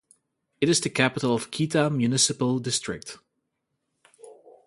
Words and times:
It 0.59 0.67
is 0.67 0.81
the 0.81 0.89
capital 0.89 1.35
of 1.35 1.43
the 1.43 1.49
Keta 1.51 1.95
Municipal 1.95 2.57
District. 2.57 3.19